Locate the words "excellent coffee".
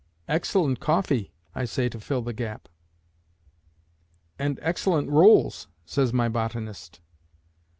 0.27-1.31